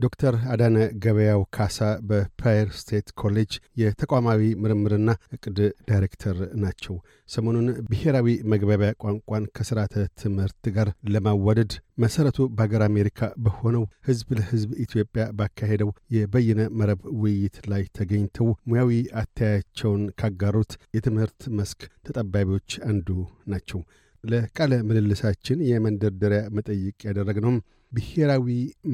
ዶክተር 0.00 0.34
አዳነ 0.52 0.74
ገበያው 1.04 1.40
ካሳ 1.56 1.78
በፓየር 2.08 2.68
ስቴት 2.78 3.08
ኮሌጅ 3.20 3.52
የተቋማዊ 3.80 4.42
ምርምርና 4.62 5.08
እቅድ 5.36 5.58
ዳይሬክተር 5.88 6.36
ናቸው። 6.62 6.96
ሰሞኑን 7.28 7.68
ብሔራዊ 7.88 8.34
መግባቢያ 8.52 8.90
ቋንቋን 9.02 9.48
ከስርዓተ 9.56 9.94
ትምህርት 10.22 10.68
ጋር 10.76 10.88
ለማዋደድ 11.14 11.72
መሰረቱ 11.98 12.48
በሀገር 12.54 12.82
አሜሪካ 12.88 13.30
በሆነው 13.46 13.84
ህዝብ 14.08 14.28
ለህዝብ 14.38 14.70
ኢትዮጵያ 14.84 15.24
ባካሄደው 15.38 15.90
የበይነ 16.16 16.60
መረብ 16.80 17.00
ውይይት 17.22 17.58
ላይ 17.72 17.84
ተገኝተው 17.98 18.50
ሙያዊ 18.70 18.92
አተያያቸውን 19.22 20.04
ካጋሩት 20.20 20.74
የትምህርት 20.96 21.40
መስክ 21.58 21.80
ተጠባቢዎች 22.08 22.78
አንዱ 22.90 23.08
ናቸው። 23.48 23.82
ለቃለ 24.24 24.72
ምልልሳችን 24.86 25.58
የመንደርደሪያ 25.66 26.40
መጠይቅ 26.56 26.96
ያደረግነውም 27.06 27.58
ብሔራዊ 27.92 28.46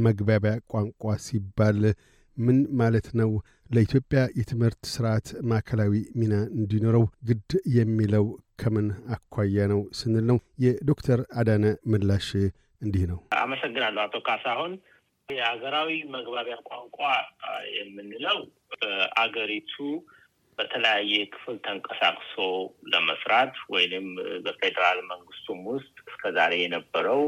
መግባቢያ 0.06 0.52
ቋንቋ 0.72 1.14
ሲባል 1.24 1.80
ምን 2.36 2.58
ማለት 2.74 3.06
ነው? 3.14 3.30
ለኢትዮጵያ 3.70 4.20
የትምህርት 4.38 4.80
ስርዓት 4.92 5.28
ማዕከላዊ 5.50 5.92
ሚና 6.16 6.34
እንዲኖረው 6.56 7.04
ግድ 7.28 7.50
የሚለው 7.76 8.26
ከምን 8.60 8.86
አኳያ 9.14 9.66
ነው 9.72 9.80
ስንል 9.98 10.24
ነው። 10.30 10.38
የዶክተር 10.64 11.20
አዳነ 11.34 11.64
ምላሽ 11.92 12.28
እንዲህ 12.82 13.04
ነው። 13.10 13.18
አመሰግናለሁ 13.42 14.02
አቶ 14.04 14.16
ካሳሁን። 14.26 14.74
የሀገራዊ 15.28 15.90
መግባቢያ 16.14 16.56
ቋንቋ 16.68 16.98
የምንለው 17.76 18.38
በአገሪቱ 18.74 19.74
በተለያየ 20.58 21.14
ክፍል 21.32 21.56
ተንቀሳቅሶ 21.64 22.34
ለመስራት 22.92 23.54
ወይንም 23.74 24.06
በፌዴራል 24.44 24.98
መንግስቱም 25.10 25.60
ውስጥ 25.72 25.94
እስከዛሬ 26.10 26.52
የነበረው 26.60 27.22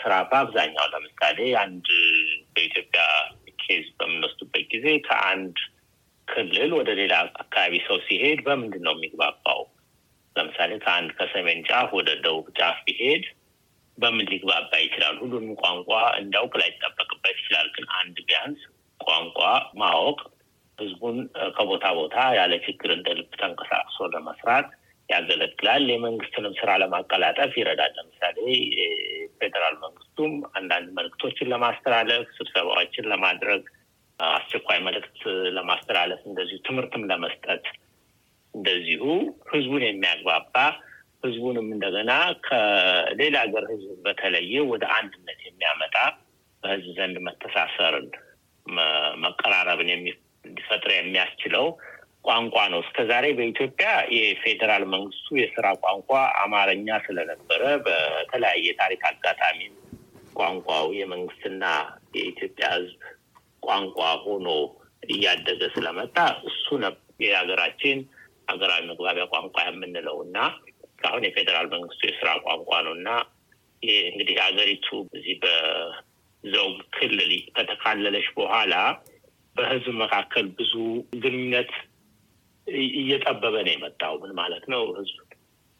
ስራ 0.00 0.12
በአብዛኛው 0.30 0.86
ለምሳሌ 0.94 1.38
አንድ 1.62 1.86
በኢትዮጵያ 2.54 3.04
ኬዝ 3.62 3.86
በምንወስዱበት 3.98 4.66
ጊዜ 4.74 4.88
ከአንድ 5.06 5.56
ክልል 6.28 6.70
ወደ 6.78 6.90
ሌላ 7.00 7.14
አካባቢ 7.36 7.74
ሰው 7.86 7.96
ሲሄድ 8.06 8.38
በምንድን 8.46 8.84
ነው 8.86 8.94
የሚግባባው? 8.96 9.60
ለምሳሌ 10.36 10.70
ከአንድ 10.84 11.10
ከሰሜን 11.18 11.60
ጫፍ 11.68 11.88
ወደ 11.98 12.10
ደቡብ 12.24 12.46
ጫፍ 12.58 12.78
ቢሄድ 12.86 13.24
በምን 13.98 14.26
ሊግባባ 14.32 14.72
ይችላል? 14.84 15.16
ሁሉንም 15.22 15.52
ቋንቋ 15.62 15.90
እንዲያውቅ 16.20 16.54
ላይጠበቅበት 16.60 17.36
ይችላል። 17.40 17.68
ግን 17.76 17.86
አንድ 18.00 18.16
ቢያንስ 18.28 18.62
ቋንቋ 19.00 19.38
ማወቅ 19.74 20.18
ህዝቡን 20.78 21.16
ከቦታ 21.56 21.86
ቦታ 21.98 22.16
ያለ 22.38 22.54
ችግር 22.64 22.90
እንደ 22.94 23.08
ልብ 23.18 23.30
ተንቀሳቅሶ 23.40 24.06
ለመስራት 24.14 24.68
ያገለግላል። 25.08 25.84
የመንግስትንም 25.90 26.54
ስራ 26.60 26.70
ለማቀላጠፍ 26.82 27.52
ይረዳል። 27.60 27.92
ለምሳሌ 27.98 28.38
የፌዴራል 28.78 29.76
መንግስቱም 29.84 30.32
አንዳንድ 30.58 30.88
መልእክቶችን 30.98 31.50
ለማስተላለፍ፣ 31.52 32.26
ስብሰባዎችን 32.38 33.08
ለማድረግ፣ 33.12 33.64
አስቸኳይ 34.18 34.78
መልእክት 34.86 35.20
ለማስተላለፍ፣ 35.56 36.20
እንደዚሁ 36.30 36.58
ትምህርትም 36.66 37.06
ለመስጠት 37.10 37.64
እንደዚሁ 38.54 39.04
ህዝቡን 39.52 39.84
የሚያግባባ 39.86 40.56
ህዝቡንም 41.24 41.68
እንደገና 41.74 42.12
ከሌላ 42.46 43.36
ሀገር 43.44 43.64
ህዝብ 43.72 43.90
በተለየ 44.04 44.54
ወደ 44.72 44.84
አንድነት 44.96 45.40
የሚያመጣ 45.46 45.96
በህዝብ 46.62 46.90
ዘንድ 46.98 47.16
መተሳሰርን 47.26 48.06
መቀራረብን 49.24 49.90
እንዲፈጥር 50.44 50.92
የሚያስችለው 50.94 51.66
ቋንቋ 52.24 52.56
ነው። 52.72 52.80
እስከ 52.84 52.98
ዛሬ 53.10 53.26
በኢትዮጵያ 53.38 53.88
የፌዴራል 54.16 54.84
መንግስቱ 54.94 55.36
የስራ 55.40 55.66
ቋንቋ 55.82 56.10
አማርኛ 56.42 56.88
ስለነበረ 57.06 57.62
በተለያየ 57.86 58.66
ታሪክ 58.80 59.02
አጋጣሚ 59.10 59.60
ቋንቋው 60.38 60.86
የመንግስትና 60.98 61.64
የኢትዮጵያ 62.16 62.68
ህዝብ 62.76 63.02
ቋንቋ 63.62 63.98
ሆኖ 64.24 64.48
እያደገ 65.08 65.62
ስለመጣ 65.74 66.16
እሱ 66.50 66.66
የሀገራችን 67.24 67.98
ሀገራዊ 68.50 68.82
መግባቢያ 68.90 69.24
ቋንቋ 69.34 69.56
የምንለው 69.66 70.16
እና 70.26 70.38
እስካሁን 70.86 71.26
የፌዴራል 71.26 71.66
መንግስቱ 71.74 72.02
የስራ 72.08 72.30
ቋንቋ 72.46 72.70
ነው 72.86 72.94
እና 72.98 73.08
እንግዲህ 74.08 74.36
ሀገሪቱ 74.44 74.86
እዚህ 75.16 75.34
በዘውግ 75.42 76.78
ክልል 76.96 77.32
ከተካለለች 77.56 78.26
በኋላ 78.36 78.74
በህዝብ 79.56 79.94
መካከል 80.00 80.46
ብዙ 80.58 80.72
ግንኙነት 81.16 81.72
እየጠበበ 82.96 83.54
ነው 83.66 83.72
የመጣው። 83.74 84.14
ምን 84.22 84.32
ማለት 84.40 84.64
ነው? 84.72 84.82
ህዝብ 84.98 85.18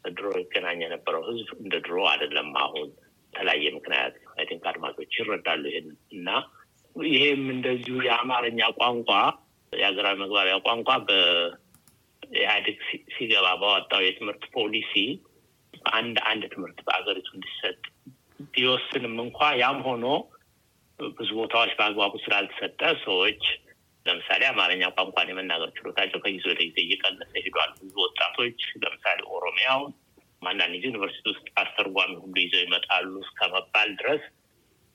ድሮ 0.03 0.27
ይገናኝ 0.41 0.79
የነበረው 0.83 1.23
ህዝብ 1.29 1.47
እንደ 1.61 1.75
ድሮ 1.85 1.97
አይደለም። 2.11 2.49
አሁን 2.63 2.89
የተለያየ 3.33 3.71
ምክንያት 3.77 4.15
I 4.35 4.45
think 4.49 4.65
አድማጮች 4.71 5.13
ይረዳሉ 5.19 5.63
ይህን 5.71 5.87
እና 6.15 6.29
ይሄም 6.95 7.43
እንደዚሁ 7.55 7.95
የአማርኛ 8.05 8.67
ቋንቋ 8.77 9.09
የሀገራዊ 9.73 10.15
መግባቢያ 10.21 10.57
ቋንቋ 10.67 10.89
በኢህአዴግ 11.07 12.77
ሲገባ 13.15 13.47
ባወጣው 13.61 14.03
የትምህርት 14.05 14.43
ፖሊሲ 14.55 14.93
እንደ 15.93 16.17
አንድ 16.29 16.43
ትምህርት 16.53 16.79
በሀገሪቱ 16.85 17.29
እንዲሰጥ 17.37 17.79
ቢወስንም 18.53 19.15
እንኳ 19.25 19.49
ያም 19.61 19.79
ሆኖ 19.87 20.05
ብዙ 20.99 21.29
ቦታዎች 21.39 21.71
በአግባቡ 21.77 22.13
ስላልተሰጠ 22.23 22.81
ሰዎች 23.03 23.43
ለምሳሌ 24.05 24.41
አማርኛ 24.49 24.83
ቋንቋን 24.97 25.29
የመናገር 25.31 25.69
ችሎታቸው 25.77 26.19
ከጊዜ 26.23 26.43
ወደ 26.51 26.59
ጊዜ 26.67 26.77
እየቀነሰ 26.83 27.31
ሄዷል። 27.45 27.71
ብዙ 27.79 27.93
ወጣቶች 28.05 28.59
ለምሳሌ 28.81 29.19
ኦሮሚያው 29.37 29.81
አንዳንድ 30.45 30.73
ጊዜ 30.75 30.85
ዩኒቨርሲቲ 30.89 31.25
ውስጥ 31.31 31.47
አስተርጓሚ 31.61 32.11
ሁሉ 32.23 32.35
ይዘው 32.43 32.61
ይመጣሉ 32.63 33.13
እስከ 33.23 33.47
መባል 33.53 33.89
ድረስ 34.01 34.23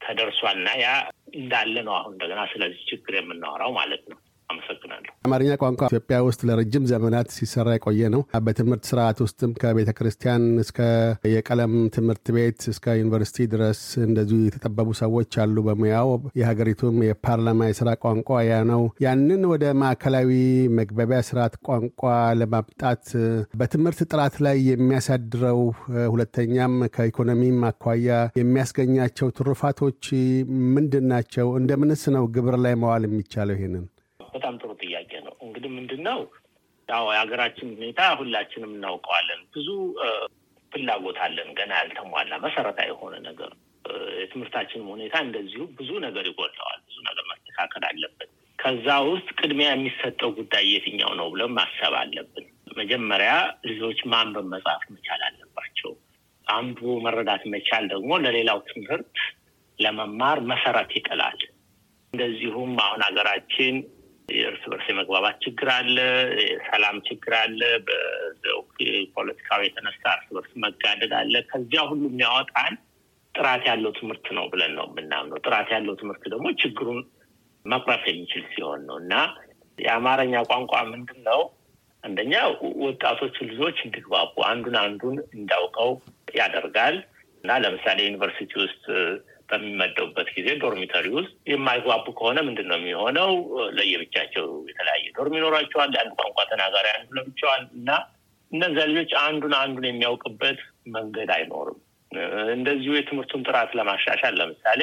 ተደርሷል 0.01 0.59
እና 0.61 0.69
ያ 0.81 0.89
እንዳለ 1.35 1.75
ነው 1.89 1.95
አሁን 1.97 2.13
እንደገና 2.15 2.43
ስለዚህ 2.53 2.83
ችግር 2.91 3.15
የምናወራው 3.17 3.73
ማለት 3.79 4.05
ነው። 4.13 4.19
አመሰግናለሁ። 4.51 5.11
አማርኛ 5.27 5.51
ቋንቋ 5.63 5.81
ኢትዮጵያ 5.89 6.17
ውስጥ 6.27 6.41
ለረጅም 6.49 6.85
ዘመናት 6.91 7.29
ሲሰራ 7.37 7.69
የቆየ 7.77 8.09
ነው። 8.15 8.23
በትምህርት 8.47 8.85
ስርዓት 8.91 9.19
ውስጥም 9.25 9.51
ከቤተ 9.61 9.91
ክርስቲያን 9.99 10.45
እስከ 10.63 10.79
የቀለም 11.35 11.75
ትምህርት 11.97 12.27
ቤት 12.37 12.61
እስከ 12.73 12.97
ዩኒቨርሲቲ 13.01 13.47
ድረስ 13.55 13.81
እንደዚሁ 14.07 14.39
የተጠበቡ 14.45 14.89
ሰዎች 15.03 15.39
አሉ 15.43 15.57
በሙያው። 15.67 16.09
የሀገሪቱም 16.41 16.97
የፓርላማ 17.07 17.69
የስራ 17.71 17.89
ቋንቋ 18.05 18.41
ያ 18.49 18.59
ነው። 18.71 18.83
ያንን 19.07 19.45
ወደ 19.53 19.65
ማዕከላዊ 19.83 20.31
መግባቢያ 20.81 21.21
ስርዓት 21.29 21.55
ቋንቋ 21.69 22.03
ለማምጣት 22.41 23.05
በትምህርት 23.55 24.03
ጥራት 24.11 24.37
ላይ 24.47 24.59
የሚያሳድረው 24.71 25.61
ሁለተኛም 26.13 26.75
ከኢኮኖሚም 26.95 27.61
አኳያ 27.71 28.09
የሚያስገኛቸው 28.41 29.29
ትሩፋቶች 29.39 30.05
ምንድን 30.75 31.07
ናቸው? 31.13 31.49
እንደምንስ 31.61 32.03
ነው 32.15 32.25
ግብር 32.35 32.57
ላይ 32.65 32.75
መዋል 32.83 33.05
የሚቻለው 33.07 33.57
ይሄንን? 33.57 33.87
በጣም 34.33 34.55
ጥሩ 34.61 34.71
ጥያቄ 34.83 35.13
ነው። 35.27 35.35
እንግዲህ 35.45 35.71
ምንድን 35.77 36.03
ነው 36.09 36.21
ያው 36.89 37.05
የሀገራችን 37.13 37.69
ሁኔታ 37.75 38.01
ሁላችንም 38.21 38.73
እናውቀዋለን። 38.77 39.41
ብዙ 39.55 39.69
ፍላጎት 40.73 41.19
አለን፣ 41.25 41.49
ገና 41.59 41.73
ያልተሟላ 41.81 42.35
መሰረታዊ 42.45 42.89
የሆነ 42.93 43.15
ነገር። 43.29 43.53
የትምህርታችንም 44.21 44.89
ሁኔታ 44.95 45.17
እንደዚሁ 45.25 45.63
ብዙ 45.79 45.91
ነገር 46.07 46.25
ይጎድለዋል። 46.31 46.81
ብዙ 46.89 46.97
ነገር 47.09 47.25
መስተካከል 47.31 47.85
አለበት። 47.89 48.31
ከዛ 48.59 48.87
ውስጥ 49.09 49.29
ቅድሚያ 49.39 49.69
የሚሰጠው 49.73 50.31
ጉዳይ 50.39 50.65
የትኛው 50.73 51.13
ነው 51.21 51.29
ብለን 51.33 51.55
ማሰብ 51.59 51.95
አለብን። 52.01 52.47
መጀመሪያ 52.77 53.31
ልጆች 53.69 54.01
ማንበብ 54.13 54.47
መጻፍ 54.53 54.83
መቻል 54.95 55.23
አለባቸው። 55.29 55.93
አንዱ 56.47 56.81
መረዳት 57.05 57.43
መቻል 57.55 57.85
ደግሞ 57.93 58.11
ለሌላው 58.25 58.59
ትምህርት 58.69 59.17
ለመማር 59.79 60.39
መሰረት 60.51 60.91
ይጥላል። 60.99 61.41
እንደዚሁም 62.13 62.73
አሁን 62.85 63.01
ሀገራችን 63.07 63.75
በርስ 64.71 64.87
የመግባባት 64.91 65.37
ችግር 65.45 65.69
አለ፣ 65.75 65.97
የሰላም 66.45 66.97
ችግር 67.09 67.35
አለ፣ 67.41 67.61
ፖለቲካዊ 69.15 69.61
የተነሳ 69.67 70.03
እርስ 70.17 70.29
በርስ 70.37 70.53
መጋደድ 70.65 71.13
አለ። 71.21 71.35
ከዚያ 71.51 71.83
ሁሉ 71.91 72.03
የሚያወጣን 72.11 72.75
ጥራት 73.35 73.63
ያለው 73.71 73.91
ትምህርት 73.99 74.27
ነው 74.39 74.45
ብለን 74.53 74.73
ነው 74.79 74.87
የምናምነው። 74.91 75.41
ጥራት 75.47 75.69
ያለው 75.75 75.95
ትምህርት 76.01 76.25
ደግሞ 76.33 76.47
ችግሩን 76.63 77.01
መቅረፍ 77.65 78.05
የሚችል 78.09 78.45
ሲሆን 78.53 78.83
ነው 78.89 78.99
እና 79.03 79.15
የአማርኛ 79.79 80.35
ቋንቋ 80.51 80.73
ምንድን 80.93 81.21
ነው? 81.29 81.41
አንደኛ 82.05 82.35
ወጣቶቹ 82.85 83.37
ልጆች 83.51 83.79
እንዲግባቡ 83.87 84.35
አንዱን 84.51 84.77
አንዱን 84.83 85.17
እንዳውቀው 85.37 85.91
ያደርጋል 86.35 86.97
እና 87.45 87.51
ለምሳሌ 87.65 87.99
ዩኒቨርሲቲ 88.07 88.53
ውስጥ 88.63 88.85
በሚመደቡበት 89.51 90.29
ጊዜ 90.37 90.49
dormitory 90.63 91.07
ውስጥ 91.17 91.33
የማይግባቡ 91.51 92.07
ከሆነ 92.19 92.39
ምንድን 92.47 92.69
ነው 92.71 92.79
የሚሆነው? 92.79 93.31
ለየብቻቸው 93.79 94.47
የተለያየ 94.71 95.05
dorm 95.17 95.37
ይኖራቸዋል። 95.39 95.93
አንድ 96.03 96.13
ቋንቋ 96.21 96.39
ተናጋሪ 96.51 96.89
አንዱ 96.95 97.09
ለብቻዋል 97.19 97.65
እና 97.79 97.91
እነዚያ 98.53 98.85
ልጆች 98.91 99.13
አንዱን 99.25 99.55
አንዱን 99.61 99.87
የሚያውቅበት 99.89 100.61
መንገድ 100.95 101.31
አይኖርም። 101.37 101.79
እንደዚሁ 102.55 102.93
የትምህርቱን 102.97 103.45
ጥራት 103.49 103.71
ለማሻሻል 103.79 104.35
ለምሳሌ 104.41 104.81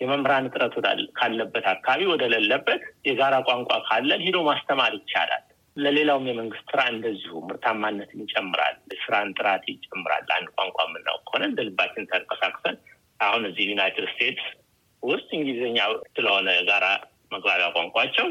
የመምህራን 0.00 0.46
እጥረት 0.48 0.74
ካለበት 1.18 1.64
አካባቢ 1.72 2.02
ወደ 2.12 2.24
ሌለበት 2.34 2.82
የጋራ 3.08 3.36
ቋንቋ 3.48 3.70
ካለን 3.88 4.22
ሂዶ 4.26 4.38
ማስተማር 4.46 4.92
ይቻላል። 4.98 5.42
ለሌላውም 5.76 6.28
የመንግስት 6.28 6.64
ስራ 6.70 6.80
እንደዚሁ 6.92 7.32
ምርታማነትን 7.48 8.22
ይጨምራል፣ 8.24 8.76
ስራን 9.02 9.28
ጥራት 9.38 9.64
ይጨምራል። 9.72 10.26
አንድ 10.36 10.48
ቋንቋ 10.56 10.78
የምናውቅ 10.86 11.22
ከሆነ 11.28 11.44
እንደ 11.50 11.60
ልባችን 11.68 12.08
ተንቀሳቅሰን 12.10 12.76
አሁን 13.20 13.42
እዚህ 13.48 13.64
ዩናይትድ 13.70 14.06
ስቴትስ 14.12 14.46
ውስጥ 15.02 15.28
እንግሊዝኛ 15.36 15.78
ስለሆነ 16.14 16.48
የጋራ 16.56 16.86
መግባቢያ 17.32 17.66
ቋንቋቸው 17.76 18.26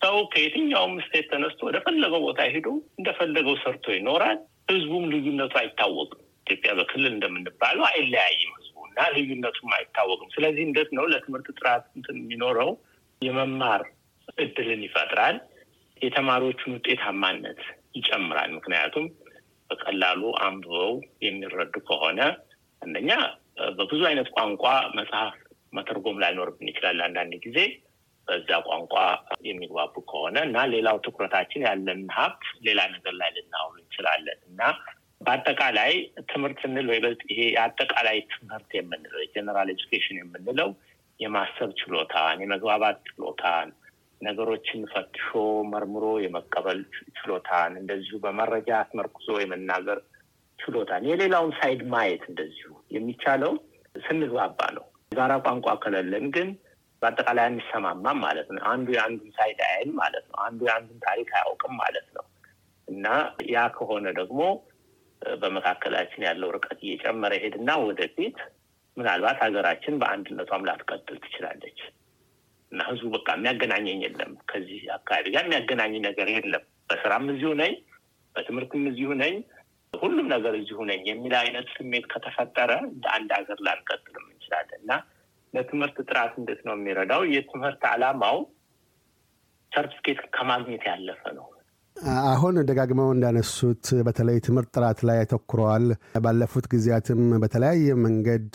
ሰው 0.00 0.16
ከየትኛውም 0.32 0.94
ስቴት 1.04 1.26
ተነስቶ 1.30 1.60
ወደፈለገው 1.68 2.20
ቦታ 2.26 2.40
ሄዶ 2.50 2.68
እንደፈለገው 2.98 3.54
ሰርቶ 3.62 3.86
ይኖራል። 3.96 4.38
ህዝቡም 4.70 5.04
ልዩነቱ 5.12 5.54
አይታወቅም። 5.60 6.20
ኢትዮጵያ 6.46 6.72
በክልል 6.78 7.12
እንደምንባለው 7.12 7.84
አይለያይም 7.88 8.52
ህዝቡ 8.58 8.76
እና 8.88 9.06
ልዩነቱም 9.14 9.70
አይታወቅም። 9.76 10.28
ስለዚህ 10.34 10.62
እንዴት 10.68 10.90
ነው 10.96 11.04
ለትምህርት 11.12 11.48
ጥራት 11.58 11.84
እንትን 11.96 12.16
የሚኖረው 12.20 12.70
የመማር 13.22 13.82
እድልን 14.38 14.82
ይፈጥራል። 14.86 15.36
የተማሪዎቹን 16.00 16.74
ውጤታማነት 16.76 17.60
ይጨምራል። 17.96 18.50
ምክንያቱም 18.56 19.06
በቀላሉ 19.70 20.22
አንብበው 20.44 20.92
የሚረዱ 21.26 21.74
ከሆነ 21.88 22.20
አንደኛ 22.82 23.10
በብዙ 23.76 24.02
አይነት 24.08 24.28
ቋንቋ 24.36 24.64
መጽሐፍ 24.98 25.34
መተርጎም 25.72 26.20
ላይኖርብን 26.22 26.70
ይችላል 26.70 27.00
አንዳንድ 27.06 27.34
ጊዜ። 27.44 27.58
በዛ 28.28 28.50
ቋንቋ 28.68 28.94
የሚግባቡ 29.48 29.94
ከሆነ 30.10 30.36
እና 30.46 30.58
ሌላው 30.72 30.96
ትኩረታችን 31.04 31.66
ያለን 31.66 32.00
ሀብት 32.16 32.44
ሌላ 32.66 32.80
ነገር 32.94 33.14
ላይ 33.20 33.30
ልናውሉ 33.36 33.76
እንችላለን። 33.82 34.38
እና 34.48 34.62
በአጠቃላይ 35.20 35.92
ትምህርት 36.30 36.58
ስንል 36.62 36.86
በይበልጥ 36.90 37.22
ይሄ 37.30 37.40
የአጠቃላይ 37.52 38.18
ትምህርት 38.32 38.70
የምንለው 38.78 39.20
የ 39.22 39.32
general 39.32 39.68
education 39.74 40.18
የምንለው 40.20 40.70
የማሰብ 41.20 41.70
ችሎታን፣ 41.80 42.40
የመግባባት 42.44 42.98
ችሎታን፣ 43.08 43.68
ነገሮችን 44.20 44.82
ፈትሾ 44.92 45.30
መርምሮ 45.72 46.04
የመቀበል 46.24 46.78
ችሎታን፣ 47.16 47.72
እንደዚሁ 47.80 48.16
በመረጃ 48.24 48.68
አስመርኩዞ 48.82 49.28
የመናገር 49.40 49.98
ችሎታን፣ 50.58 51.04
የሌላውን 51.08 51.52
side 51.58 51.80
ማየት 51.92 52.22
እንደዚሁ 52.30 52.68
የሚቻለው 52.90 53.52
ስንግባባ 53.94 54.60
ነው። 54.76 54.84
የጋራ 55.10 55.32
ቋንቋ 55.44 55.74
ከሌለን 55.82 56.24
ግን 56.36 56.48
በአጠቃላይ 57.02 57.46
አንሰማማም 57.48 58.18
ማለት 58.24 58.48
ነው። 58.54 58.62
አንዱ 58.70 58.86
የአንዱን 58.94 59.30
side 59.36 59.58
አያይም 59.66 59.92
ማለት 60.00 60.24
ነው። 60.30 60.38
አንዱ 60.46 60.60
የአንዱን 60.68 60.98
ታሪክ 61.04 61.28
አያውቅም 61.36 61.74
ማለት 61.82 62.06
ነው 62.16 62.24
እና 62.88 63.06
ያ 63.52 63.62
ከሆነ 63.76 64.06
ደግሞ 64.18 64.40
በመካከላችን 65.38 66.26
ያለው 66.26 66.48
ርቀት 66.56 66.80
እየጨመረ 66.84 67.34
ሄድና 67.42 67.70
ወደፊት 67.84 68.36
ምናልባት 68.96 69.38
ሀገራችን 69.44 69.94
በአንድነቷም 70.00 70.66
ላትቀጥል 70.68 71.16
ትችላለች 71.24 71.78
እና 72.72 72.80
ህዝቡ 72.88 73.08
በቃ 73.14 73.28
የሚያገናኘኝ 73.36 73.98
የለም 74.04 74.32
ከዚህ 74.50 74.80
አካባቢ 74.96 75.26
ጋር 75.34 75.44
የሚያገናኝ 75.46 75.94
ነገር 76.06 76.28
የለም፣ 76.32 76.64
በስራም 76.90 77.26
እዚሁ 77.32 77.50
ነኝ፣ 77.60 77.74
በትምህርትም 78.34 78.84
እዚሁ 78.90 79.10
ነኝ፣ 79.20 79.34
ሁሉም 79.92 80.26
ነገር 80.28 80.54
እዚሁ 80.58 80.78
ነኝ 80.84 81.02
የሚል 81.10 81.34
አይነት 81.34 81.66
ስሜት 81.76 82.04
ከተፈጠረ 82.12 82.72
እንደ 82.88 83.04
አንድ 83.16 83.30
ሀገር 83.38 83.58
ላንቀጥልም 83.66 84.26
እንችላለን 84.30 84.80
እና 84.80 84.92
ለትምህርት 85.54 85.98
ጥራት 86.08 86.34
እንዴት 86.40 86.60
ነው 86.66 86.74
የሚረዳው? 86.76 87.22
የትምህርት 87.34 87.82
ዓላማው 87.92 88.38
ሰርቲፊኬት 89.72 90.20
ከማግኘት 90.36 90.84
ያለፈ 90.90 91.22
ነው። 91.38 91.46
አሁን 92.26 92.54
ደጋግመው 92.68 93.08
እንዳነሱት 93.12 93.84
በተለይ 94.06 94.38
ትምህርት 94.46 94.68
ጥራት 94.76 94.98
ላይ 95.08 95.16
ያተኩራል። 95.20 95.86
ባለፉት 96.24 96.66
ጊዜያትም 96.72 97.20
በተለያየ 97.42 97.94
መንገድ 98.04 98.48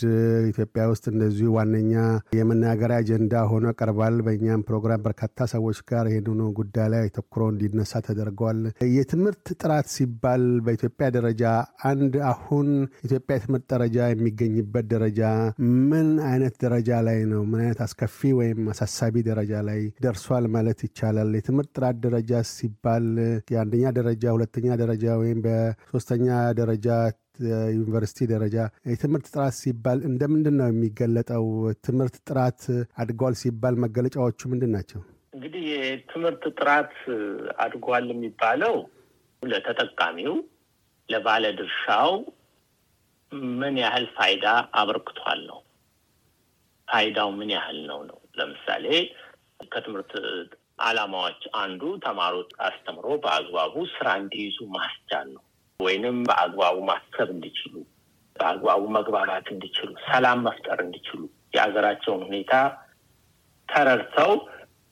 ኢትዮጵያ 0.51 0.83
ውስጥ 0.91 1.05
እንደዚሁ 1.11 1.47
ዋነኛ 1.55 1.93
የመናገሪያ 2.37 2.97
አጀንዳ 3.01 3.43
ሆኖ 3.51 3.73
ቀርቧል። 3.79 4.17
በእኛም 4.27 4.65
ፕሮግራም 4.69 5.03
በርካታ 5.05 5.47
ሰዎች 5.53 5.79
ጋር 5.91 6.07
ይህንኑ 6.11 6.41
ጉዳይ 6.59 6.87
ላይ 6.93 7.05
ተኩሮ 7.17 7.41
እንዲነሳ 7.53 8.01
ተደርገዋል። 8.07 8.61
የትምህርት 8.95 9.45
ጥራት 9.61 9.89
ሲባል 9.95 10.45
በኢትዮጵያ 10.65 11.09
ደረጃ 11.17 11.43
አንድ 11.91 12.13
አሁን 12.31 12.69
ኢትዮጵያ 13.05 13.37
የትምህርት 13.37 13.67
ደረጃ 13.73 13.97
የሚገኝበት 14.11 14.87
ደረጃ 14.93 15.19
ምን 15.89 16.09
አይነት 16.31 16.55
ደረጃ 16.63 16.89
ላይ 17.07 17.19
ነው? 17.31 17.41
ምን 17.45 17.59
አይነት 17.63 17.81
አስከፊ 17.85 18.19
ወይም 18.39 18.61
አሳሳቢ 18.73 19.15
ደረጃ 19.29 19.53
ላይ 19.67 19.81
ደርሷል 20.05 20.45
ማለት 20.55 20.79
ይቻላል? 20.87 21.29
የትምህርት 21.37 21.71
ጥራት 21.77 21.97
ደረጃ 22.05 22.27
ሲባል 22.51 23.05
የአንደኛ 23.53 23.85
ደረጃ 23.97 24.23
ሁለተኛ 24.35 24.75
ደረጃ 24.81 25.05
ወይም 25.21 25.39
በሶስተኛ 25.45 26.27
ደረጃ 26.59 26.87
ዩኒቨርሲቲ 27.75 28.27
ደረጃ 28.31 28.55
የትምህርት 28.91 29.27
ጥራት 29.33 29.55
ሲባል 29.59 29.99
እንደምንድን 30.09 30.55
ነው 30.59 30.67
የሚገለጠው? 30.69 31.45
ትምህርት 31.85 32.15
ጥራት 32.29 32.61
አድጓል 32.97 33.35
ሲባል 33.41 33.75
መገለጫዎቹ 33.83 34.39
ምንድን 34.51 34.73
ናቸው? 34.75 35.01
እንግዲህ 35.33 35.63
የትምህርት 35.71 36.43
ጥራት 36.59 36.93
አድጓል 37.59 38.05
የሚባለው 38.11 38.75
ለተጠቃሚው 39.41 40.33
ለባለ 41.09 41.45
ድርሻው 41.59 42.11
ምን 43.59 43.75
ያህል 43.83 44.05
ፋይዳ 44.15 44.45
አበርክቷል 44.75 45.39
ነው። 45.49 45.59
ፋይዳው 46.87 47.29
ምን 47.37 47.49
ያህል 47.55 47.79
ነው 47.89 47.99
ነው። 48.09 48.19
ለምሳሌ 48.39 48.85
ከትምህርት 49.73 50.13
ዓላማዎች 50.83 51.41
አንዱ 51.61 51.81
ተማሪዎች 52.05 52.51
አስተምሮ 52.67 53.07
በአግባቡ 53.23 53.73
ስራ 53.93 54.07
እንዲይዙ 54.21 54.57
ማስቻል 54.75 55.27
ነው። 55.35 55.43
ወይንም 55.79 56.17
በአግባቡ 56.27 56.77
ማሰብ 56.89 57.29
እንዲችሉ፣ 57.35 57.73
በአግባቡ 58.35 58.81
መግባባት 58.97 59.47
እንዲችሉ፣ 59.53 59.89
ሰላም 60.07 60.39
መፍጠር 60.47 60.79
እንዲችሉ፣ 60.85 61.21
የሀገራቸውን 61.55 62.21
ሁኔታ 62.27 62.53
ተረድተው 63.69 64.31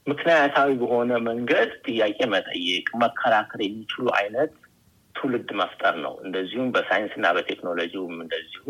ምክንያታዊ 0.07 0.69
በሆነ 0.81 1.11
መንገድ 1.27 1.69
ጥያቄ 1.85 2.19
መጠየቅ፣ 2.33 2.87
መከራከር 3.01 3.61
የሚችሉ 3.63 4.05
አይነት 4.19 4.51
ትውልድ 5.15 5.49
መፍጠር 5.61 5.95
ነው። 6.05 6.13
እንደዚሁም 6.25 6.69
በሳይንስና 6.75 7.27
በቴክኖሎጂውም 7.37 8.15
እንደዚሁ 8.23 8.65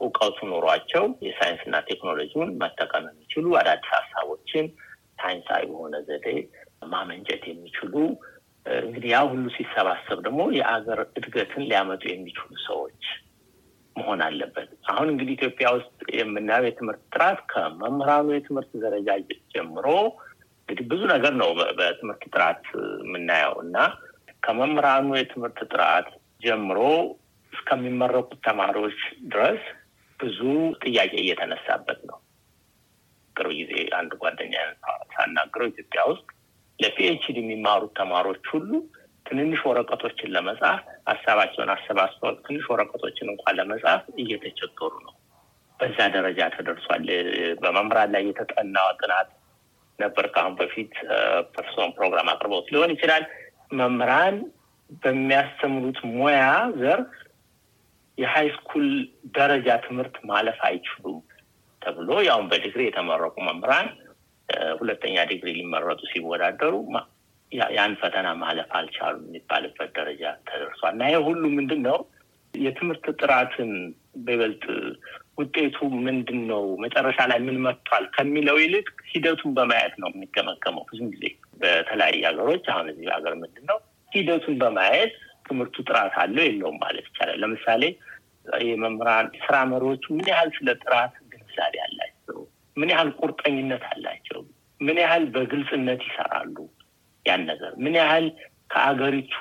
እውቀቱ 0.00 0.38
ኖሯቸው 0.50 1.04
የሳይንስና 1.26 1.76
ቴክኖሎጂውን 1.88 2.50
መጠቀም 2.62 3.04
የሚችሉ 3.08 3.46
አዳዲስ 3.60 3.90
ሀሳቦችን 3.96 4.66
ሳይንሳዊ 5.26 5.62
በሆነ 5.70 5.96
ዘዴ 6.08 6.26
ማመንጨት 6.90 7.44
የሚችሉ 7.50 7.94
እንግዲህ 8.80 9.08
ያ 9.12 9.18
ሁሉ 9.30 9.44
ሲሰባሰብ 9.56 10.18
ደግሞ 10.26 10.42
የአገር 10.56 11.00
እድገትን 11.18 11.62
ሊያመጡ 11.68 12.02
የሚችሉ 12.10 12.48
ሰዎች 12.66 13.02
መሆን 13.96 14.20
አለበት። 14.26 14.70
አሁን 14.92 15.08
እንግዲህ 15.12 15.34
ኢትዮጵያ 15.36 15.66
ውስጥ 15.76 15.90
የምናየው 16.18 16.66
የትምህርት 16.66 17.02
ጥራት 17.14 17.38
ከመምህራኑ 17.52 18.26
የትምህርት 18.34 18.72
ደረጃ 18.84 19.08
ጀምሮ 19.54 19.86
እንግዲህ 20.68 20.86
ብዙ 20.92 21.02
ነገር 21.14 21.32
ነው 21.40 21.50
በትምህርት 21.78 22.24
ጥራት 22.32 22.64
የምናየው 23.00 23.56
እና 23.64 23.76
ከመምህራኑ 24.42 25.08
የትምህርት 25.16 25.60
ጥራት 25.72 26.08
ጀምሮ 26.42 26.80
እስከሚመረቁት 27.52 28.40
ተማሪዎች 28.48 28.98
ድረስ 29.28 29.62
ብዙ 30.20 30.40
ጥያቄ 30.84 31.12
እየተነሳበት 31.22 32.00
ነው። 32.10 32.18
ቅርብ 33.36 33.52
ጊዜ 33.60 33.72
አንድ 33.98 34.12
ጓደኛ 34.22 34.54
ሳናግረው 35.14 35.68
ኢትዮጵያ 35.72 36.02
ውስጥ 36.10 36.26
ለፒኤችዲ 36.78 37.36
የሚማሩት 37.42 37.92
ተማሪዎች 38.00 38.46
ሁሉ 38.54 38.70
ትንንሽ 39.26 39.60
ወረቀቶችን 39.68 40.32
ለመጻፍ 40.34 40.80
ሀሳባቸውን 41.10 41.70
አሰባስበው 41.74 42.34
ትንሽ 42.44 42.64
ወረቀቶችን 42.72 43.30
እንኳን 43.32 43.56
ለመጻፍ 43.60 44.02
እየተቸገሩ 44.22 44.92
ነው። 45.06 45.14
በዛ 45.80 45.98
ደረጃ 46.14 46.40
ተደርሷል። 46.54 47.06
በመምህራን 47.62 48.12
ላይ 48.14 48.22
የተጠና 48.28 48.76
ጥናት 49.00 49.30
ነበር 49.98 50.26
ከአሁን 50.34 50.54
በፊት 50.60 50.94
ፐርሶን 51.54 51.90
ፕሮግራም 51.96 52.30
አቅርበውት 52.32 52.68
ሊሆን 52.74 52.92
ይችላል። 52.94 53.24
መምህራን 53.80 54.36
በሚያስተምሩት 55.02 55.98
ሙያ 56.12 56.42
ዘርፍ 56.80 57.12
የሀይ 58.18 58.48
ስኩል 58.56 58.86
ደረጃ 59.36 59.68
ትምህርት 59.86 60.16
ማለፍ 60.30 60.58
አይችሉም 60.68 61.18
ተብሎ 61.86 62.10
ያውን 62.28 62.46
በዲግሪ 62.50 62.82
የተመረቁ 62.86 63.36
መምህራን 63.48 63.88
ሁለተኛ 64.80 65.16
ዲግሪ 65.30 65.50
ሊመረጡ 65.58 66.00
ሲወዳደሩ 66.10 66.74
ያን 67.72 67.92
ፈተና 68.00 68.28
ማለፍ 68.40 68.70
አልቻሉም 68.78 69.24
የሚባልበት 69.26 69.90
ደረጃ 69.98 70.22
ተደርሷል 70.48 70.94
እና 70.94 71.02
ይህ 71.10 71.20
ሁሉ 71.28 71.42
ምንድን 71.58 71.80
ነው 71.88 71.98
የትምህርት 72.54 73.06
ጥራትን 73.20 73.70
በይበልጥ 74.24 74.64
ውጤቱ 75.38 75.76
ምንድን 76.06 76.40
ነው 76.50 76.62
መጨረሻ 76.84 77.18
ላይ 77.30 77.38
ምን 77.46 77.56
መጥቷል 77.66 78.04
ከሚለው 78.14 78.56
ይልቅ 78.62 78.86
ሂደቱን 79.10 79.52
በማየት 79.58 79.94
ነው 80.02 80.08
የሚገመገመው። 80.12 80.84
ብዙም 80.90 81.08
ጊዜ 81.14 81.24
በተለያዩ 81.62 82.20
ሀገሮች 82.28 82.64
አሁን 82.72 82.86
እዚህ 82.92 83.08
ሀገር 83.16 83.34
ምንድን 83.42 83.66
ነው 83.70 83.78
ሂደቱን 84.12 84.56
በማየት 84.62 85.14
ትምህርቱ 85.48 85.76
ጥራት 85.88 86.14
አለው 86.22 86.44
የለውም 86.46 86.78
ማለት 86.84 87.06
ይቻላል። 87.10 87.38
ለምሳሌ 87.42 87.82
የመምህራን 88.66 89.28
ስራ 89.44 89.56
መሪዎቹ 89.70 90.04
ምን 90.16 90.26
ያህል 90.32 90.50
ስለ 90.56 90.68
ጥራት 90.82 91.14
ግንዛቤ 91.56 91.76
አላቸው? 91.84 92.38
ምን 92.76 92.88
ያህል 92.92 93.10
ቁርጠኝነት 93.20 93.84
አላቸው? 93.90 94.40
ምን 94.80 94.96
ያህል 95.02 95.24
በግልጽነት 95.34 96.00
ይሰራሉ? 96.08 96.56
ያን 97.26 97.42
ነገር 97.50 97.72
ምን 97.84 97.94
ያህል 98.00 98.26
ከአገሪቱ 98.72 99.36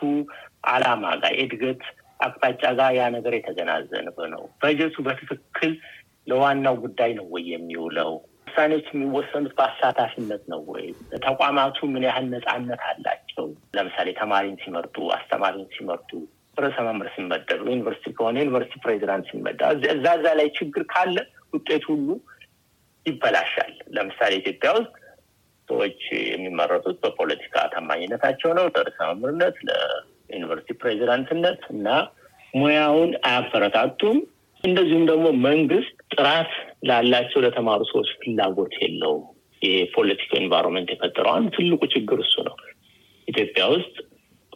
አላማ 0.67 1.03
ጋር 1.21 1.33
የእድገት 1.37 1.81
አቅጣጫ 2.19 2.63
ጋር 2.79 2.91
ያ 2.97 3.03
ነገር 3.15 3.33
የተገናዘበ 3.35 4.17
ነው? 4.33 4.43
በጀቱ 4.61 4.95
በትክክል 5.07 5.73
ለዋናው 6.29 6.75
ጉዳይ 6.85 7.11
ነው 7.19 7.25
ወይ 7.33 7.43
የሚውለው? 7.53 8.11
ውሳኔዎች 8.47 8.87
የሚወሰኑት 8.93 9.53
በአሳታፊነት 9.57 10.43
ነው 10.51 10.61
ወይ? 10.71 10.85
ተቋማቱ 11.25 11.77
ምን 11.93 12.03
ያህል 12.07 12.25
ነፃነት 12.33 12.81
አላቸው? 12.91 13.45
ለምሳሌ 13.77 14.07
ተማሪን 14.21 14.57
ሲመርጡ፣ 14.63 14.97
አስተማሪን 15.17 15.67
ሲመርጡ፣ 15.75 16.11
ርዕሰ 16.57 16.77
መምህር 16.87 17.07
ሲመደብ፣ 17.15 17.61
ዩኒቨርሲቲ 17.67 18.13
ከሆነ 18.17 18.35
ዩኒቨርሲቲ 18.43 18.75
ፕሬዚዳንት 18.83 19.25
ሲመደብ 19.31 19.69
እዛ 19.93 20.07
እዛ 20.15 20.27
ላይ 20.39 20.47
ችግር 20.57 20.83
ካለ 20.91 21.15
ውጤት 21.53 21.83
ሁሉ 21.91 22.07
ይበላሻል። 23.05 23.73
ለምሳሌ 23.95 24.31
ኢትዮጵያ 24.41 24.69
ውስጥ 24.77 24.93
ሰዎች 25.67 25.99
የሚመረጡት 26.29 26.97
በፖለቲካ 27.03 27.55
ታማኝነታቸው 27.73 28.51
ነው። 28.57 28.65
ለርዕሰ 28.73 28.99
መምህርነት፣ 29.11 29.57
ለዩኒቨርሲቲ 29.69 30.73
ፕሬዚዳንትነት 30.81 31.61
እና 31.73 31.87
ሙያውን 32.53 33.11
አያበረታቱም። 33.27 34.17
እንደዚሁም 34.63 35.05
ደግሞ 35.09 35.25
መንግስት 35.47 35.95
ጥራት 36.13 36.51
ላላቸው 36.89 37.39
ለተማሩ 37.45 37.81
ሰዎች 37.91 38.09
ፍላጎት 38.21 38.75
የለውም። 38.83 39.25
የፖለቲካ 39.61 40.31
environment 40.39 40.89
የፈጠረው 40.93 41.31
አንዱ 41.35 41.49
ትልቁ 41.57 41.81
ችግር 41.93 42.19
እሱ 42.25 42.35
ነው። 42.47 42.55
ኢትዮጵያ 43.27 43.63
ውስጥ 43.73 43.95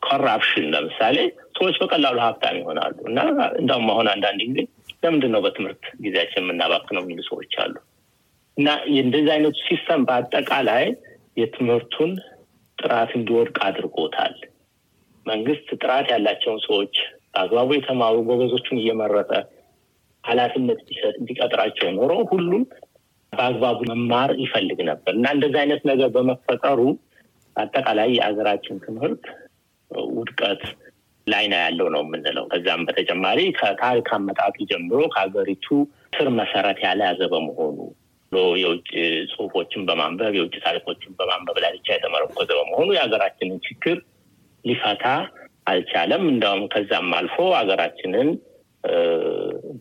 corruption 0.01 0.65
ለምሳሌ 0.73 1.17
ሰዎች 1.59 1.75
በቀላሉ 1.81 2.17
ሀብታም 2.25 2.57
ይሆናሉ 2.59 2.95
እና 3.09 3.19
እንዳውም 3.59 3.87
አሁን 3.93 4.07
አንዳንድ 4.13 4.41
ጊዜ 4.49 4.59
ለምንድን 5.03 5.31
ነው 5.35 5.41
በትምህርት 5.45 5.83
ጊዜያችን 6.01 6.43
የምናባክነው 6.43 7.03
የሚሉ 7.03 7.21
ሰዎች 7.29 7.53
አሉ 7.63 7.75
እና 8.57 8.69
እንደዚህ 9.01 9.31
አይነቱ 9.35 9.57
system 9.67 10.01
በአጠቃላይ 10.07 10.85
የትምህርቱን 11.37 12.11
ጥራት 12.77 13.11
እንዲወድቅ 13.17 13.57
አድርጎታል። 13.67 14.35
መንግስት 15.25 15.67
ጥራት 15.79 16.07
ያላቸውን 16.13 16.59
ሰዎች 16.67 16.95
በአግባቡ 17.33 17.69
የተማሩ 17.75 18.15
ጎበዞቹን 18.27 18.79
እየመረጠ 18.79 19.31
ኃላፊነት 20.23 20.79
ቢሰጥ 20.87 21.15
ቢቀጥራቸው 21.27 21.89
ኖሮ 21.97 22.13
ሁሉም 22.31 22.63
በአግባቡ 23.33 23.79
መማር 23.91 24.31
ይፈልግ 24.43 24.79
ነበር 24.89 25.13
እና 25.17 25.27
እንደዚህ 25.35 25.59
አይነት 25.61 25.81
ነገር 25.89 26.09
በመፈጠሩ 26.15 26.79
አጠቃላይ 27.55 28.09
የሀገራችን 28.15 28.81
ትምህርት 28.85 29.23
ውድቀት 30.11 30.63
ላይ 31.27 31.45
ነው 31.51 31.59
ያለው 31.63 31.87
ነው 31.93 32.01
የምንለው። 32.05 32.45
ከዛም 32.51 32.83
በተጨማሪ 32.87 33.39
ከታሪክ 33.57 34.09
አመጣጡ 34.15 34.55
ጀምሮ 34.71 34.99
ከሀገሪቱ 35.13 35.67
ስር 36.13 36.27
መሰረት 36.39 36.79
ያልያዘ 36.85 37.21
በመሆኑ 37.33 37.77
የውጭ 38.57 38.89
ጽሁፎችን 39.31 39.85
በማንበብ 39.87 40.33
የውጭ 40.37 40.55
ታሪኮችን 40.65 41.11
በማንበብ 41.19 41.57
ላይ 41.63 41.71
ብቻ 41.77 41.87
የተመረኮዘ 41.95 42.49
በመሆኑ 42.59 42.89
የሀገራችንን 42.95 43.59
ችግር 43.67 43.97
ሊፈታ 44.65 45.05
አልቻለም። 45.69 46.23
እንዳውም 46.31 46.63
ከዛም 46.73 47.09
አልፎ 47.17 47.37
ሀገራችንን 47.57 48.29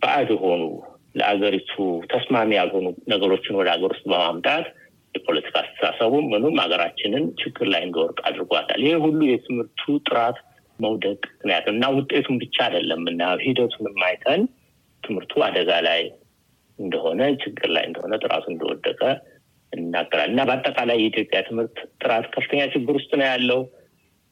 ባዕድ 0.03 0.31
የሆኑ 0.35 0.63
ለአገሪቱ 1.19 1.73
ተስማሚ 2.13 2.51
ያልሆኑ 2.59 2.87
ነገሮችን 3.13 3.59
ወደ 3.61 3.69
ሀገር 3.75 3.91
ውስጥ 3.95 4.05
በማምጣት 4.11 4.67
የፖለቲካ 5.15 5.55
አስተሳሰቡ 5.63 6.15
ምኑም 6.31 6.57
ሀገራችንን 6.63 7.25
ችግር 7.41 7.67
ላይ 7.73 7.83
እንዲወርቅ 7.87 8.19
አድርጓታል። 8.29 8.81
ይህ 8.87 8.97
ሁሉ 9.05 9.21
የትምህርቱ 9.29 9.81
ጥራት 10.09 10.39
መውደቅ 10.79 11.21
ምክንያት 11.31 11.67
እና 11.73 11.85
ውጤቱን 11.95 12.37
ብቻ 12.43 12.57
አይደለም 12.67 13.03
እና 13.13 13.23
ሂደቱንም 13.43 13.99
አይተን 14.07 14.43
ትምህርቱ 15.03 15.43
አደጋ 15.47 15.71
ላይ 15.87 16.01
እንደሆነ 16.79 17.21
ችግር 17.43 17.69
ላይ 17.77 17.85
እንደሆነ 17.89 18.15
ጥራቱ 18.23 18.45
እንደወደቀ 18.53 19.01
እናገራል 19.73 20.29
እና 20.33 20.43
በአጠቃላይ 20.49 20.99
የኢትዮጵያ 21.01 21.41
ትምህርት 21.49 21.79
ጥራት 22.03 22.27
ከፍተኛ 22.35 22.61
ችግር 22.75 22.95
ውስጥ 22.99 23.11
ነው 23.21 23.27
ያለው። 23.31 23.61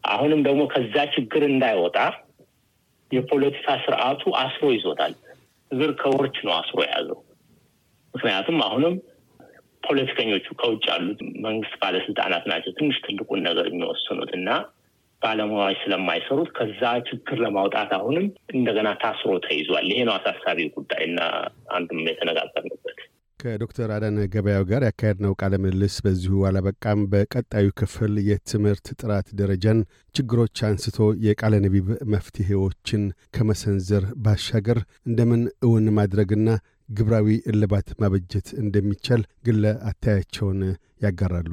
አሁንም 0.05 0.41
ደግሞ 0.47 0.63
ከዛ 0.73 0.97
ችግር 1.15 1.43
እንዳይወጣ 1.49 1.99
የፖለቲካ 3.11 3.67
ስርዓቱ 3.85 4.23
አስሮ 4.43 4.69
ይዞታል። 4.75 5.13
እግር 5.71 5.91
ከወርች 6.01 6.37
ነው 6.47 6.55
አስሮ 6.59 6.79
የያዘው። 6.85 7.19
ምክንያቱም 8.15 8.59
አሁንም 8.67 8.95
ፖለቲከኞቹ 9.83 10.47
ከውጭ 10.61 10.85
ያሉት 10.91 11.19
መንግስት 11.45 11.75
ባለስልጣናት 11.83 12.45
ናቸው 12.51 12.73
ትንሽ 12.79 12.97
ትልቁን 13.05 13.41
ነገር 13.49 13.67
የሚወስኑት 13.69 14.31
እና 14.39 14.49
ባለሙያዎች 15.23 15.79
ስለማይሰሩት 15.83 16.51
ከዛ 16.57 16.81
ችግር 17.09 17.39
ለማውጣት 17.45 17.91
አሁንም 17.97 18.27
እንደገና 18.55 18.89
ታስሮ 19.03 19.33
ተይዟል። 19.47 19.87
ይሄ 19.91 20.01
ነው 20.09 20.15
አሳሳቢ 20.17 20.69
ጉዳይ 20.77 21.03
እና 21.09 21.21
አንዱም 21.77 22.03
የተነጋገርንበት። 22.11 22.99
ከዶክተር 23.41 23.89
አዳነ 23.95 24.19
ገበያው 24.33 24.65
ጋር 24.69 24.83
ያካሄድነው 24.87 25.33
ቃለ 25.41 25.55
ምልልስ 25.63 25.97
በዚሁ 26.05 26.37
አላበቃም። 26.49 27.01
በቀጣዩ 27.13 27.67
ክፍል 27.81 28.15
የትምህርት 28.29 28.87
ጥራት 29.01 29.29
ደረጃን 29.41 29.81
ችግሮች 30.15 30.65
አንስቶ 30.69 30.99
የቃለ 31.27 31.55
ነቢብ 31.65 31.89
መፍትሄዎችን 32.15 33.03
ከመሰንዘር 33.37 34.07
ባሻገር 34.25 34.81
እንደምን 35.07 35.45
እውን 35.67 35.87
ማድረግና 35.99 36.49
ገቢራዊ 36.93 37.29
እልባት 37.53 37.89
ማበጀት 38.01 38.49
እንደሚቻል 38.63 39.23
ግለ 39.47 39.65
አተያያቸውን 39.91 40.61
ያጋራሉ። 41.05 41.53